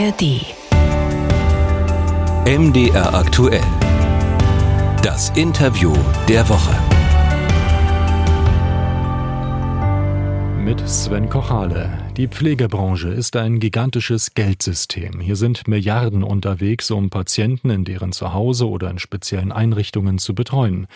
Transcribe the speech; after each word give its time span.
ARD. 0.00 0.46
MDR 2.46 3.12
aktuell. 3.12 3.60
Das 5.02 5.28
Interview 5.36 5.92
der 6.26 6.48
Woche. 6.48 6.74
Mit 10.58 10.88
Sven 10.88 11.28
Kochale. 11.28 12.09
Die 12.20 12.28
Pflegebranche 12.28 13.08
ist 13.08 13.34
ein 13.36 13.60
gigantisches 13.60 14.34
Geldsystem. 14.34 15.20
Hier 15.20 15.36
sind 15.36 15.66
Milliarden 15.66 16.22
unterwegs, 16.22 16.90
um 16.90 17.08
Patienten 17.08 17.70
in 17.70 17.84
deren 17.84 18.12
Zuhause 18.12 18.68
oder 18.68 18.90
in 18.90 18.98
speziellen 18.98 19.52
Einrichtungen 19.52 20.18
zu 20.18 20.34
betreuen. 20.34 20.86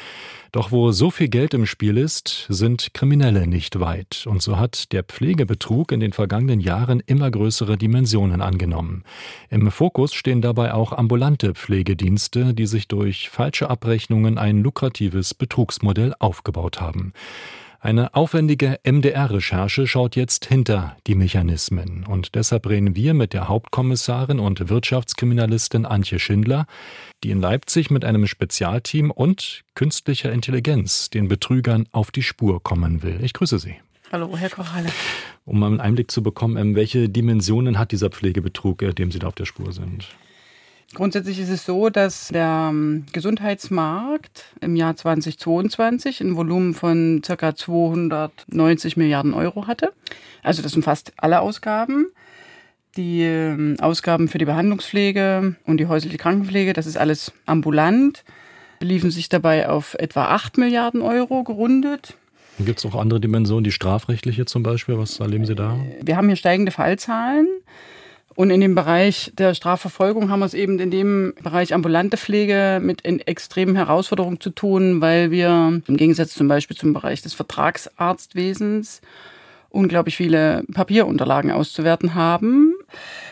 Doch 0.52 0.70
wo 0.70 0.92
so 0.92 1.10
viel 1.10 1.28
Geld 1.28 1.54
im 1.54 1.64
Spiel 1.64 1.96
ist, 1.96 2.44
sind 2.50 2.92
Kriminelle 2.92 3.46
nicht 3.46 3.80
weit. 3.80 4.26
Und 4.26 4.42
so 4.42 4.58
hat 4.58 4.92
der 4.92 5.02
Pflegebetrug 5.02 5.92
in 5.92 6.00
den 6.00 6.12
vergangenen 6.12 6.60
Jahren 6.60 7.00
immer 7.00 7.30
größere 7.30 7.78
Dimensionen 7.78 8.42
angenommen. 8.42 9.02
Im 9.48 9.70
Fokus 9.70 10.12
stehen 10.12 10.42
dabei 10.42 10.74
auch 10.74 10.92
ambulante 10.92 11.54
Pflegedienste, 11.54 12.52
die 12.52 12.66
sich 12.66 12.86
durch 12.86 13.30
falsche 13.30 13.70
Abrechnungen 13.70 14.36
ein 14.36 14.62
lukratives 14.62 15.32
Betrugsmodell 15.32 16.12
aufgebaut 16.18 16.82
haben. 16.82 17.14
Eine 17.84 18.14
aufwendige 18.14 18.80
MDR-Recherche 18.82 19.86
schaut 19.86 20.16
jetzt 20.16 20.46
hinter 20.46 20.96
die 21.06 21.14
Mechanismen. 21.14 22.06
Und 22.06 22.34
deshalb 22.34 22.66
reden 22.66 22.96
wir 22.96 23.12
mit 23.12 23.34
der 23.34 23.48
Hauptkommissarin 23.48 24.40
und 24.40 24.70
Wirtschaftskriminalistin 24.70 25.84
Antje 25.84 26.18
Schindler, 26.18 26.64
die 27.22 27.30
in 27.30 27.42
Leipzig 27.42 27.90
mit 27.90 28.06
einem 28.06 28.26
Spezialteam 28.26 29.10
und 29.10 29.64
künstlicher 29.74 30.32
Intelligenz 30.32 31.10
den 31.10 31.28
Betrügern 31.28 31.86
auf 31.92 32.10
die 32.10 32.22
Spur 32.22 32.62
kommen 32.62 33.02
will. 33.02 33.18
Ich 33.22 33.34
grüße 33.34 33.58
Sie. 33.58 33.74
Hallo, 34.10 34.34
Herr 34.34 34.48
Kochale. 34.48 34.88
Um 35.44 35.58
mal 35.58 35.66
einen 35.66 35.80
Einblick 35.80 36.10
zu 36.10 36.22
bekommen, 36.22 36.76
welche 36.76 37.10
Dimensionen 37.10 37.78
hat 37.78 37.92
dieser 37.92 38.08
Pflegebetrug, 38.08 38.80
äh, 38.80 38.94
dem 38.94 39.12
Sie 39.12 39.18
da 39.18 39.26
auf 39.26 39.34
der 39.34 39.44
Spur 39.44 39.72
sind? 39.72 40.06
Grundsätzlich 40.94 41.40
ist 41.40 41.50
es 41.50 41.66
so, 41.66 41.90
dass 41.90 42.28
der 42.28 42.68
ähm, 42.70 43.04
Gesundheitsmarkt 43.12 44.44
im 44.60 44.76
Jahr 44.76 44.94
2022 44.94 46.20
ein 46.20 46.36
Volumen 46.36 46.72
von 46.72 47.20
ca. 47.20 47.54
290 47.54 48.96
Milliarden 48.96 49.34
Euro 49.34 49.66
hatte. 49.66 49.92
Also 50.42 50.62
das 50.62 50.74
umfasst 50.76 51.12
alle 51.16 51.40
Ausgaben. 51.40 52.06
Die 52.96 53.22
ähm, 53.22 53.76
Ausgaben 53.80 54.28
für 54.28 54.38
die 54.38 54.44
Behandlungspflege 54.44 55.56
und 55.66 55.78
die 55.78 55.86
häusliche 55.86 56.16
Krankenpflege, 56.16 56.72
das 56.72 56.86
ist 56.86 56.96
alles 56.96 57.32
ambulant, 57.44 58.24
beliefen 58.78 59.10
sich 59.10 59.28
dabei 59.28 59.68
auf 59.68 59.94
etwa 59.94 60.26
8 60.26 60.58
Milliarden 60.58 61.02
Euro 61.02 61.42
gerundet. 61.42 62.16
Gibt 62.60 62.78
es 62.78 62.86
auch 62.86 62.94
andere 62.94 63.18
Dimensionen, 63.18 63.64
die 63.64 63.72
strafrechtliche 63.72 64.44
zum 64.44 64.62
Beispiel? 64.62 64.96
Was 64.96 65.18
erleben 65.18 65.44
Sie 65.44 65.56
da? 65.56 65.76
Wir 66.02 66.16
haben 66.16 66.28
hier 66.28 66.36
steigende 66.36 66.70
Fallzahlen. 66.70 67.48
Und 68.36 68.50
in 68.50 68.60
dem 68.60 68.74
Bereich 68.74 69.32
der 69.38 69.54
Strafverfolgung 69.54 70.28
haben 70.28 70.40
wir 70.40 70.46
es 70.46 70.54
eben 70.54 70.78
in 70.80 70.90
dem 70.90 71.34
Bereich 71.42 71.72
ambulante 71.72 72.16
Pflege 72.16 72.80
mit 72.82 73.04
extremen 73.04 73.76
Herausforderungen 73.76 74.40
zu 74.40 74.50
tun, 74.50 75.00
weil 75.00 75.30
wir 75.30 75.80
im 75.86 75.96
Gegensatz 75.96 76.34
zum 76.34 76.48
Beispiel 76.48 76.76
zum 76.76 76.92
Bereich 76.92 77.22
des 77.22 77.34
Vertragsarztwesens 77.34 79.00
unglaublich 79.70 80.16
viele 80.16 80.64
Papierunterlagen 80.72 81.52
auszuwerten 81.52 82.14
haben. 82.14 82.73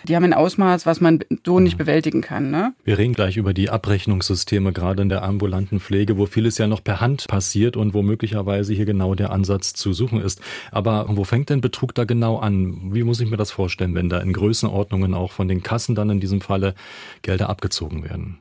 Die 0.09 0.17
haben 0.17 0.25
ein 0.25 0.35
Ausmaß, 0.35 0.87
was 0.87 1.01
man 1.01 1.21
so 1.45 1.61
nicht 1.61 1.79
bewältigen 1.79 2.21
kann. 2.21 2.51
Ne? 2.51 2.73
Wir 2.85 2.99
reden 2.99 3.15
gleich 3.15 3.37
über 3.37 3.55
die 3.55 3.71
Abrechnungssysteme, 3.71 4.73
gerade 4.73 5.03
in 5.03 5.09
der 5.09 5.23
ambulanten 5.23 5.81
Pflege, 5.81 6.19
wo 6.19 6.27
vieles 6.27 6.59
ja 6.59 6.67
noch 6.67 6.83
per 6.83 7.01
Hand 7.01 7.29
passiert 7.29 7.77
und 7.77 7.95
wo 7.95 8.03
möglicherweise 8.03 8.75
hier 8.75 8.85
genau 8.85 9.15
der 9.15 9.31
Ansatz 9.31 9.73
zu 9.75 9.93
suchen 9.93 10.21
ist. 10.21 10.41
Aber 10.71 11.07
wo 11.09 11.25
fängt 11.25 11.51
denn 11.51 11.61
Betrug 11.61 11.95
da 11.95 12.05
genau 12.05 12.39
an? 12.39 12.95
Wie 12.95 13.05
muss 13.05 13.21
ich 13.21 13.31
mir 13.31 13.37
das 13.37 13.51
vorstellen, 13.51 13.95
wenn 13.95 14.09
da 14.09 14.19
in 14.19 14.33
Größenordnungen 14.33 15.15
auch 15.15 15.33
von 15.33 15.49
den 15.49 15.63
Kassen 15.63 15.95
dann 15.95 16.11
in 16.11 16.21
diesem 16.21 16.41
Falle 16.41 16.75
Gelder 17.23 17.49
abgezogen 17.49 18.05
werden? 18.05 18.39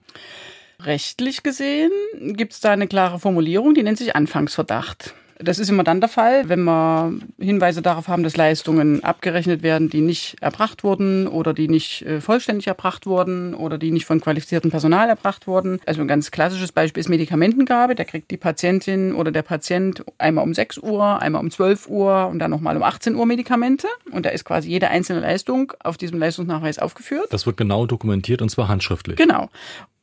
Rechtlich 0.84 1.44
gesehen 1.44 1.92
gibt 2.34 2.54
es 2.54 2.60
da 2.60 2.72
eine 2.72 2.88
klare 2.88 3.20
Formulierung, 3.20 3.76
die 3.76 3.84
nennt 3.84 4.00
sich 4.00 4.16
Anfangsverdacht. 4.16 5.14
Das 5.44 5.60
ist 5.60 5.70
immer 5.70 5.84
dann 5.84 6.00
der 6.00 6.10
Fall, 6.10 6.50
wenn 6.50 6.64
wir 6.64 7.14
Hinweise 7.40 7.82
darauf 7.82 8.08
haben, 8.08 8.24
dass 8.24 8.38
Leistungen 8.38 9.04
abgerechnet 9.04 9.64
werden, 9.64 9.90
die 9.90 10.02
nicht 10.02 10.36
erbracht 10.42 10.84
wurden 10.84 11.28
oder 11.28 11.54
die 11.54 11.68
nicht 11.68 12.04
äh, 12.04 12.22
vollständig 12.22 12.68
erbracht 12.68 13.06
wurden 13.06 13.54
oder 13.54 13.78
die 13.78 13.92
nicht 13.92 14.06
von 14.06 14.22
qualifiziertem 14.22 14.72
Personal 14.72 15.10
erbracht 15.10 15.48
wurden. 15.48 15.80
Also 15.86 16.02
ein 16.02 16.08
ganz 16.08 16.32
klassisches 16.32 16.72
Beispiel 16.72 17.02
ist 17.02 17.10
Medikamentengabe. 17.10 17.96
Da 17.96 18.04
kriegt 18.04 18.32
die 18.32 18.38
Patientin 18.38 19.14
oder 19.14 19.32
der 19.32 19.42
Patient 19.42 20.04
einmal 20.18 20.44
um 20.44 20.54
6 20.54 20.78
Uhr, 20.80 21.22
einmal 21.22 21.42
um 21.42 21.52
12 21.52 21.88
Uhr 21.88 22.28
und 22.28 22.40
dann 22.40 22.52
nochmal 22.52 22.78
um 22.78 22.84
18 22.84 23.16
Uhr 23.16 23.26
Medikamente. 23.26 23.88
Und 24.12 24.26
da 24.26 24.30
ist 24.30 24.46
quasi 24.46 24.70
jede 24.70 24.90
einzelne 24.90 25.22
Leistung 25.22 25.74
auf 25.84 25.98
diesem 25.98 26.20
Leistungsnachweis 26.20 26.80
aufgeführt. 26.80 27.28
Das 27.32 27.46
wird 27.46 27.58
genau 27.58 27.86
dokumentiert 27.86 28.42
und 28.42 28.50
zwar 28.50 28.68
handschriftlich. 28.68 29.18
Genau. 29.18 29.50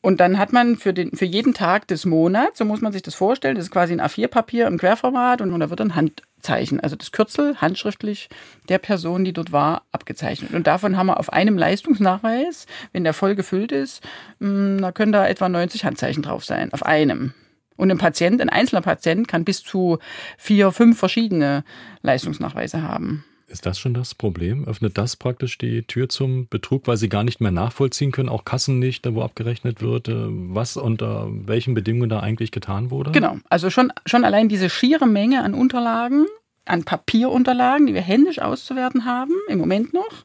Und 0.00 0.20
dann 0.20 0.38
hat 0.38 0.52
man 0.52 0.76
für, 0.76 0.94
den, 0.94 1.10
für 1.12 1.24
jeden 1.24 1.54
Tag 1.54 1.88
des 1.88 2.04
Monats, 2.04 2.58
so 2.58 2.64
muss 2.64 2.80
man 2.80 2.92
sich 2.92 3.02
das 3.02 3.16
vorstellen, 3.16 3.56
das 3.56 3.64
ist 3.64 3.70
quasi 3.72 3.92
ein 3.92 4.00
A4-Papier 4.00 4.66
im 4.68 4.78
Querformat 4.78 5.40
und, 5.40 5.58
da 5.58 5.70
wird 5.70 5.80
ein 5.80 5.96
Handzeichen, 5.96 6.78
also 6.78 6.94
das 6.94 7.10
Kürzel 7.10 7.56
handschriftlich 7.60 8.28
der 8.68 8.78
Person, 8.78 9.24
die 9.24 9.32
dort 9.32 9.50
war, 9.50 9.82
abgezeichnet. 9.90 10.54
Und 10.54 10.68
davon 10.68 10.96
haben 10.96 11.08
wir 11.08 11.18
auf 11.18 11.32
einem 11.32 11.58
Leistungsnachweis, 11.58 12.66
wenn 12.92 13.02
der 13.02 13.12
voll 13.12 13.34
gefüllt 13.34 13.72
ist, 13.72 14.00
hm, 14.38 14.80
da 14.80 14.92
können 14.92 15.12
da 15.12 15.26
etwa 15.26 15.48
90 15.48 15.84
Handzeichen 15.84 16.22
drauf 16.22 16.44
sein, 16.44 16.72
auf 16.72 16.86
einem. 16.86 17.34
Und 17.76 17.90
ein 17.90 17.98
Patient, 17.98 18.40
ein 18.40 18.48
einzelner 18.48 18.82
Patient 18.82 19.26
kann 19.26 19.44
bis 19.44 19.62
zu 19.62 19.98
vier, 20.36 20.70
fünf 20.70 20.98
verschiedene 20.98 21.64
Leistungsnachweise 22.02 22.82
haben. 22.82 23.24
Ist 23.48 23.64
das 23.64 23.78
schon 23.78 23.94
das 23.94 24.14
Problem? 24.14 24.66
Öffnet 24.66 24.98
das 24.98 25.16
praktisch 25.16 25.56
die 25.56 25.82
Tür 25.82 26.10
zum 26.10 26.48
Betrug, 26.48 26.86
weil 26.86 26.98
sie 26.98 27.08
gar 27.08 27.24
nicht 27.24 27.40
mehr 27.40 27.50
nachvollziehen 27.50 28.12
können, 28.12 28.28
auch 28.28 28.44
Kassen 28.44 28.78
nicht, 28.78 29.06
wo 29.14 29.22
abgerechnet 29.22 29.80
wird, 29.80 30.08
äh, 30.08 30.14
was 30.14 30.76
unter 30.76 31.28
welchen 31.30 31.72
Bedingungen 31.72 32.10
da 32.10 32.20
eigentlich 32.20 32.50
getan 32.50 32.90
wurde? 32.90 33.10
Genau, 33.12 33.38
also 33.48 33.70
schon, 33.70 33.90
schon 34.04 34.24
allein 34.24 34.48
diese 34.48 34.68
schiere 34.68 35.06
Menge 35.06 35.42
an 35.42 35.54
Unterlagen, 35.54 36.26
an 36.66 36.84
Papierunterlagen, 36.84 37.86
die 37.86 37.94
wir 37.94 38.02
händisch 38.02 38.38
auszuwerten 38.38 39.06
haben, 39.06 39.32
im 39.48 39.58
Moment 39.58 39.94
noch, 39.94 40.24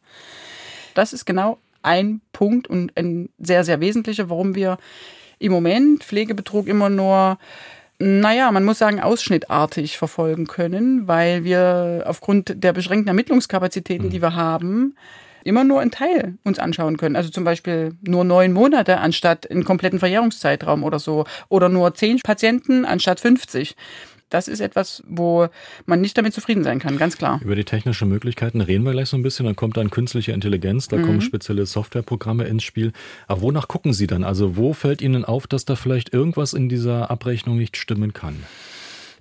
das 0.93 1.13
ist 1.13 1.25
genau 1.25 1.57
ein 1.81 2.21
Punkt 2.33 2.67
und 2.67 2.97
ein 2.97 3.29
sehr, 3.39 3.63
sehr 3.63 3.79
wesentlicher, 3.79 4.29
warum 4.29 4.53
wir 4.53 4.77
im 5.39 5.51
Moment 5.51 6.03
Pflegebetrug 6.03 6.67
immer 6.67 6.89
nur 6.89 7.37
naja, 7.99 8.51
man 8.51 8.65
muss 8.65 8.79
sagen, 8.79 8.99
ausschnittartig 8.99 9.97
verfolgen 9.97 10.47
können, 10.47 11.07
weil 11.07 11.43
wir 11.43 12.03
aufgrund 12.05 12.63
der 12.63 12.73
beschränkten 12.73 13.07
Ermittlungskapazitäten, 13.07 14.09
die 14.09 14.17
mhm. 14.17 14.23
wir 14.23 14.35
haben, 14.35 14.95
immer 15.43 15.63
nur 15.63 15.81
einen 15.81 15.91
Teil 15.91 16.35
uns 16.43 16.59
anschauen 16.59 16.97
können. 16.97 17.15
Also 17.15 17.29
zum 17.29 17.43
Beispiel 17.43 17.95
nur 18.01 18.23
neun 18.23 18.53
Monate 18.53 18.99
anstatt 18.99 19.49
einen 19.49 19.65
kompletten 19.65 19.99
Verjährungszeitraum 19.99 20.83
oder 20.83 20.99
so. 20.99 21.25
Oder 21.49 21.69
nur 21.69 21.93
zehn 21.93 22.19
Patienten 22.19 22.85
anstatt 22.85 23.19
50 23.19 23.75
das 24.33 24.47
ist 24.47 24.59
etwas, 24.59 25.03
wo 25.07 25.47
man 25.85 26.01
nicht 26.01 26.17
damit 26.17 26.33
zufrieden 26.33 26.63
sein 26.63 26.79
kann, 26.79 26.97
ganz 26.97 27.17
klar. 27.17 27.39
Über 27.43 27.55
die 27.55 27.63
technischen 27.63 28.09
Möglichkeiten 28.09 28.61
reden 28.61 28.83
wir 28.83 28.91
gleich 28.91 29.09
so 29.09 29.17
ein 29.17 29.23
bisschen. 29.23 29.45
Dann 29.45 29.55
kommt 29.55 29.77
dann 29.77 29.91
künstliche 29.91 30.31
Intelligenz, 30.31 30.87
da 30.87 30.97
mhm. 30.97 31.05
kommen 31.05 31.21
spezielle 31.21 31.65
Softwareprogramme 31.65 32.45
ins 32.45 32.63
Spiel. 32.63 32.93
Aber 33.27 33.41
wonach 33.41 33.67
gucken 33.67 33.93
Sie 33.93 34.07
dann? 34.07 34.23
Also 34.23 34.57
wo 34.57 34.73
fällt 34.73 35.01
Ihnen 35.01 35.23
auf, 35.23 35.45
dass 35.45 35.65
da 35.65 35.75
vielleicht 35.75 36.13
irgendwas 36.13 36.53
in 36.53 36.67
dieser 36.67 37.11
Abrechnung 37.11 37.57
nicht 37.57 37.77
stimmen 37.77 38.13
kann? 38.13 38.35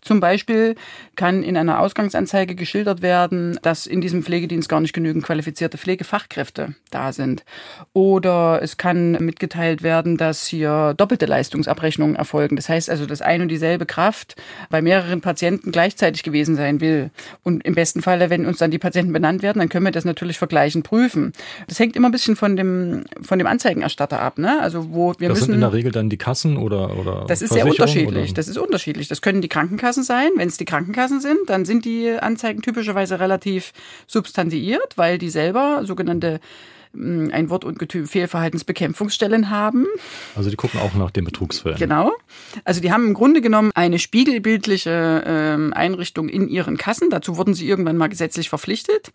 Zum 0.03 0.19
Beispiel 0.19 0.75
kann 1.15 1.45
in 1.45 1.57
einer 1.57 1.79
Ausgangsanzeige 1.79 2.57
geschildert 2.57 3.03
werden, 3.03 3.57
dass 3.63 3.87
in 3.87 4.01
diesem 4.01 4.25
Pflegedienst 4.25 4.69
gar 4.69 4.81
nicht 4.81 4.93
genügend 4.93 5.25
qualifizierte 5.25 5.79
Pflegefachkräfte 5.79 6.75
da 6.91 7.13
sind. 7.13 7.45
Oder 7.93 8.61
es 8.63 8.77
kann 8.77 9.13
mitgeteilt 9.13 9.85
werden, 9.85 10.17
dass 10.17 10.45
hier 10.45 10.95
doppelte 10.97 11.27
Leistungsabrechnungen 11.27 12.17
erfolgen. 12.17 12.57
Das 12.57 12.69
heißt 12.69 12.91
also, 12.91 13.07
dass 13.07 13.23
ein 13.23 13.43
und 13.43 13.49
dieselbe 13.49 13.87
Kraft 13.87 14.35
bei 14.71 14.83
mehreren 14.83 15.21
Patienten 15.21 15.71
gleichzeitig 15.71 16.25
gewesen 16.25 16.57
sein 16.57 16.81
will. 16.81 17.11
Und 17.45 17.65
im 17.65 17.77
besten 17.77 18.03
Falle, 18.03 18.29
wenn 18.29 18.45
uns 18.45 18.59
dann 18.59 18.73
die 18.73 18.81
Patienten 18.81 19.13
benannt 19.13 19.43
werden, 19.43 19.61
dann 19.61 19.69
können 19.69 19.85
wir 19.85 19.93
das 19.93 20.05
natürlich 20.05 20.37
vergleichend 20.37 20.85
prüfen. 20.85 21.33
Das 21.69 21.79
hängt 21.79 21.95
immer 21.95 22.09
ein 22.09 22.13
bisschen 22.13 22.35
von 22.35 22.57
dem, 22.57 23.05
von 23.21 23.39
dem 23.39 23.47
Anzeigenerstatter 23.47 24.21
ab. 24.21 24.39
Ne? 24.39 24.61
Also 24.61 24.93
wo 24.93 25.15
wir 25.19 25.29
das 25.29 25.39
müssen, 25.39 25.47
sind 25.47 25.55
in 25.55 25.61
der 25.61 25.73
Regel 25.73 25.93
dann 25.93 26.11
die 26.11 26.19
Kassen 26.19 26.57
oder, 26.57 26.99
oder 26.99 27.25
Das 27.29 27.41
ist 27.41 27.53
sehr 27.53 27.67
unterschiedlich. 27.67 28.31
Oder? 28.31 28.35
Das 28.35 28.49
ist 28.49 28.59
unterschiedlich. 28.59 29.07
Das 29.07 29.23
können 29.23 29.41
die 29.43 29.49
Krankenkassen 29.49 29.92
Krankenkassen 29.93 30.03
sein. 30.03 30.31
Wenn 30.37 30.49
es 30.49 30.57
die 30.57 30.65
Krankenkassen 30.65 31.21
sind, 31.21 31.49
dann 31.49 31.65
sind 31.65 31.85
die 31.85 32.11
Anzeigen 32.11 32.63
typischerweise 32.63 33.21
relativ 33.21 33.73
substantiiert, 34.07 34.97
weil 34.97 35.19
die 35.19 35.31
selber 35.31 35.83
sogenannte 35.85 36.41
ein 36.95 37.51
Wort- 37.51 37.65
und 37.65 37.81
Fehlverhaltensbekämpfungsstellen 37.81 39.51
haben. 39.51 39.87
Also 40.37 40.51
die 40.51 40.57
gucken 40.57 40.81
auch 40.81 40.95
nach 40.95 41.11
den 41.11 41.25
Betrugsfällen. 41.25 41.79
Genau. 41.79 42.13
Also 42.65 42.81
die 42.81 42.93
haben 42.93 43.09
im 43.09 43.15
Grunde 43.15 43.41
genommen 43.41 43.71
eine 43.75 43.99
spiegelbildliche 43.99 45.23
ähm, 45.27 45.73
Einrichtung 45.73 46.29
in 46.29 46.49
ihren 46.49 46.77
Kassen. 46.77 47.11
Dazu 47.11 47.37
wurden 47.37 47.55
sie 47.55 47.67
irgendwann 47.67 47.97
mal 47.97 48.09
gesetzlich 48.09 48.49
verpflichtet. 48.49 49.13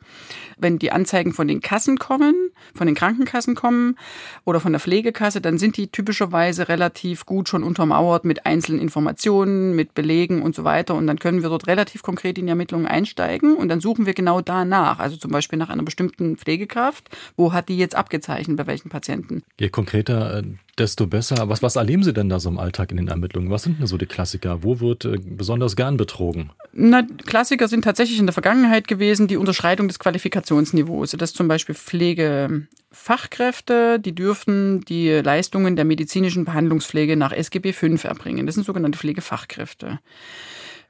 Wenn 0.57 0.79
die 0.79 0.91
Anzeigen 0.91 1.33
von 1.33 1.47
den 1.47 1.61
Kassen 1.61 1.99
kommen, 1.99 2.51
von 2.73 2.87
den 2.87 2.95
Krankenkassen 2.95 3.55
kommen 3.55 3.97
oder 4.43 4.59
von 4.59 4.71
der 4.71 4.79
Pflegekasse, 4.79 5.41
dann 5.41 5.57
sind 5.57 5.77
die 5.77 5.87
typischerweise 5.87 6.69
relativ 6.69 7.25
gut 7.25 7.49
schon 7.49 7.63
untermauert 7.63 8.25
mit 8.25 8.45
einzelnen 8.45 8.81
Informationen, 8.81 9.75
mit 9.75 9.93
Belegen 9.93 10.41
und 10.41 10.55
so 10.55 10.63
weiter. 10.63 10.95
Und 10.95 11.05
dann 11.07 11.19
können 11.19 11.43
wir 11.43 11.49
dort 11.49 11.67
relativ 11.67 12.01
konkret 12.01 12.37
in 12.37 12.47
die 12.47 12.49
Ermittlungen 12.49 12.87
einsteigen 12.87 13.55
und 13.55 13.69
dann 13.69 13.81
suchen 13.81 14.05
wir 14.05 14.13
genau 14.13 14.41
danach. 14.41 14.99
Also 14.99 15.17
zum 15.17 15.31
Beispiel 15.31 15.59
nach 15.59 15.69
einer 15.69 15.83
bestimmten 15.83 16.37
Pflegekraft. 16.37 17.09
Wo 17.35 17.53
hat 17.53 17.66
die 17.67 17.77
jetzt 17.77 17.95
abgezeichnet, 17.95 18.57
bei 18.57 18.67
welchen 18.67 18.89
Patienten? 18.89 19.43
Je 19.59 19.69
konkreter, 19.69 20.39
äh, 20.39 20.43
desto 20.77 21.07
besser. 21.07 21.49
Was, 21.49 21.63
was 21.63 21.75
erleben 21.75 22.03
Sie 22.03 22.13
denn 22.13 22.29
da 22.29 22.39
so 22.39 22.49
im 22.49 22.57
Alltag 22.57 22.91
in 22.91 22.97
den 22.97 23.07
Ermittlungen? 23.07 23.49
Was 23.49 23.63
sind 23.63 23.79
denn 23.79 23.87
so 23.87 23.97
die 23.97 24.05
Klassiker? 24.05 24.61
Wo 24.63 24.79
wird 24.79 25.05
äh, 25.05 25.17
besonders 25.19 25.75
gern 25.75 25.97
betrogen? 25.97 26.51
Na, 26.73 27.01
Klassiker 27.25 27.67
sind 27.67 27.83
tatsächlich 27.83 28.19
in 28.19 28.27
der 28.27 28.33
Vergangenheit 28.33 28.87
gewesen 28.87 29.27
die 29.27 29.37
Unterschreitung 29.37 29.87
des 29.87 29.97
Qualifikationsniveaus. 29.99 31.11
Das 31.11 31.33
zum 31.33 31.47
Beispiel 31.47 31.75
Pflegefachkräfte, 31.75 33.99
die 33.99 34.13
dürfen 34.13 34.81
die 34.81 35.09
Leistungen 35.09 35.75
der 35.75 35.85
medizinischen 35.85 36.45
Behandlungspflege 36.45 37.17
nach 37.17 37.31
SGB 37.31 37.73
V 37.73 37.87
erbringen. 38.07 38.45
Das 38.45 38.53
sind 38.55 38.65
sogenannte 38.65 38.99
Pflegefachkräfte. 38.99 39.99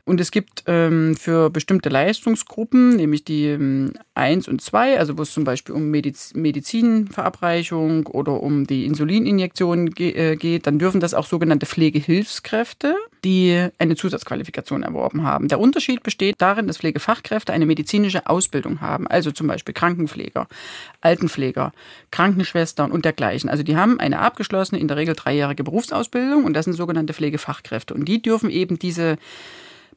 Und 0.08 0.22
es 0.22 0.32
gibt 0.32 0.64
ähm, 0.68 1.18
für 1.18 1.50
bestimmte 1.50 1.90
Leistungsgruppen, 1.90 2.96
nämlich 2.96 3.26
die 3.26 3.48
ähm, 3.48 3.92
1 4.16 4.48
und 4.48 4.62
2, 4.62 4.98
also 4.98 5.18
wo 5.18 5.24
es 5.24 5.34
zum 5.34 5.44
Beispiel 5.44 5.76
um 5.76 5.92
Mediz 5.92 6.34
Medizinverabreichung 6.34 8.08
oder 8.08 8.42
um 8.42 8.66
die 8.66 8.86
Insulininjektion 8.86 9.90
ge 9.90 10.12
äh, 10.12 10.36
geht, 10.38 10.66
dann 10.66 10.80
dürfen 10.80 11.02
das 11.02 11.14
auch 11.14 11.26
sogenannte 11.26 11.66
Pflegehilfskräfte, 11.66 12.96
die 13.26 13.68
eine 13.80 13.98
Zusatzqualifikation 13.98 14.84
erworben 14.84 15.24
haben. 15.24 15.50
Der 15.50 15.60
Unterschied 15.60 16.04
besteht 16.04 16.36
darin, 16.38 16.68
dass 16.68 16.78
Pflegefachkräfte 16.78 17.52
eine 17.52 17.66
medizinische 17.66 18.28
Ausbildung 18.28 18.80
haben, 18.80 19.08
also 19.08 19.32
zum 19.32 19.48
Beispiel 19.48 19.74
Krankenpfleger, 19.74 20.48
Altenpfleger, 21.02 21.74
Krankenschwestern 22.12 22.92
und 22.92 23.04
dergleichen. 23.04 23.50
Also 23.50 23.64
die 23.64 23.76
haben 23.76 24.00
eine 24.00 24.20
abgeschlossene, 24.20 24.80
in 24.80 24.88
der 24.88 24.96
Regel 24.96 25.16
dreijährige 25.16 25.66
Berufsausbildung 25.66 26.46
und 26.46 26.54
das 26.54 26.64
sind 26.64 26.76
sogenannte 26.76 27.14
Pflegefachkräfte. 27.14 27.94
Und 27.94 28.06
die 28.06 28.22
dürfen 28.22 28.50
eben 28.50 28.80
diese 28.80 29.18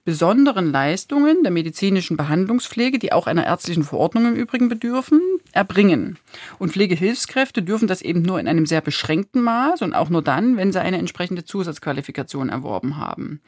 besonderen 0.05 0.73
Leistungen 0.73 1.43
der 1.43 1.53
medizinischen 1.53 2.17
Behandlungspflege, 2.17 2.99
die 2.99 3.13
auch 3.13 3.27
einer 3.27 3.47
ärztlichen 3.47 3.85
Verordnung 3.85 4.27
im 4.27 4.35
Übrigen 4.35 4.69
bedürfen, 4.69 5.21
erbringen. 5.53 6.19
Und 6.59 6.73
Pflegehilfskräfte 6.73 7.63
dürfen 7.63 7.87
das 7.87 8.01
eben 8.01 8.23
nur 8.23 8.41
in 8.41 8.49
einem 8.49 8.65
sehr 8.65 8.81
beschränkten 8.81 9.43
Maß 9.43 9.83
und 9.83 9.93
auch 9.93 10.09
nur 10.09 10.23
dann, 10.23 10.57
wenn 10.57 10.73
sie 10.73 10.81
eine 10.81 10.99
entsprechende 10.99 11.45
Zusatzqualifikation 11.45 12.49
erworben 12.49 12.97
haben. 12.97 13.41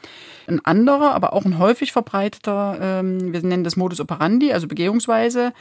Ein 0.47 0.65
anderer, 0.65 1.15
aber 1.15 1.33
auch 1.33 1.47
ein 1.47 1.59
häufig 1.59 1.93
verbreiteter, 1.93 2.79
ähm, 2.81 3.33
wir 3.33 3.43
nennen 3.43 3.65
das 3.65 3.77
Modus 3.77 4.01
operandi, 4.01 4.53
also 4.53 4.69
Begehungsweise, 4.69 5.53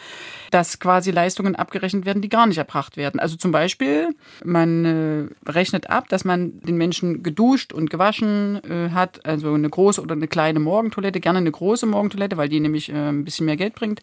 dass 0.52 0.80
quasi 0.80 1.12
Leistungen 1.12 1.56
abgerechnet 1.56 2.06
werden, 2.06 2.22
die 2.22 2.30
gar 2.30 2.48
nicht 2.48 2.58
erbracht 2.58 2.98
werden. 2.98 3.20
Also 3.20 3.38
zum 3.38 3.52
Beispiel, 3.52 4.10
man 4.44 4.86
äh, 4.86 5.50
rechnet 5.50 5.90
ab, 5.90 6.10
dass 6.10 6.26
man 6.26 6.60
den 6.62 6.78
Menschen 6.78 7.24
geduscht 7.24 7.72
und 7.72 7.90
gewaschen 7.90 8.62
äh, 8.64 8.90
hat, 8.92 9.26
also 9.26 9.54
eine 9.54 9.70
große 9.70 10.02
oder 10.02 10.16
eine 10.16 10.28
kleine 10.28 10.60
Morgentoilette, 10.82 11.20
gerne 11.20 11.38
eine 11.40 11.52
große 11.52 11.86
Morgentoilette, 11.86 12.38
weil 12.38 12.50
die 12.50 12.60
nämlich 12.60 12.90
äh, 12.90 13.10
ein 13.10 13.24
bisschen 13.24 13.46
mehr 13.46 13.56
Geld 13.56 13.76
bringt, 13.76 14.02